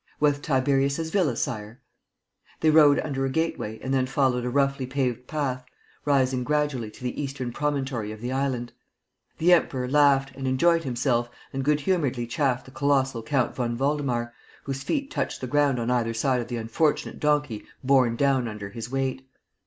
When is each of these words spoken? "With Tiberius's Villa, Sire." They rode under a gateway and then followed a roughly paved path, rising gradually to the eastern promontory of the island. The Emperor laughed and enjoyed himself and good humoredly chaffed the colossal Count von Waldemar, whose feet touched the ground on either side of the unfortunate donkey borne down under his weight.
"With 0.19 0.41
Tiberius's 0.41 1.11
Villa, 1.11 1.35
Sire." 1.35 1.79
They 2.61 2.71
rode 2.71 2.97
under 3.01 3.23
a 3.23 3.29
gateway 3.29 3.77
and 3.83 3.93
then 3.93 4.07
followed 4.07 4.45
a 4.45 4.49
roughly 4.49 4.87
paved 4.87 5.27
path, 5.27 5.63
rising 6.05 6.43
gradually 6.43 6.89
to 6.89 7.03
the 7.03 7.21
eastern 7.21 7.51
promontory 7.53 8.11
of 8.11 8.19
the 8.19 8.31
island. 8.31 8.73
The 9.37 9.53
Emperor 9.53 9.87
laughed 9.87 10.35
and 10.35 10.47
enjoyed 10.47 10.85
himself 10.85 11.29
and 11.53 11.63
good 11.63 11.81
humoredly 11.81 12.25
chaffed 12.25 12.65
the 12.65 12.71
colossal 12.71 13.21
Count 13.21 13.55
von 13.55 13.77
Waldemar, 13.77 14.33
whose 14.63 14.81
feet 14.81 15.11
touched 15.11 15.39
the 15.39 15.45
ground 15.45 15.77
on 15.79 15.91
either 15.91 16.15
side 16.15 16.41
of 16.41 16.47
the 16.47 16.57
unfortunate 16.57 17.19
donkey 17.19 17.65
borne 17.83 18.15
down 18.15 18.47
under 18.47 18.69
his 18.71 18.89
weight. 18.89 19.29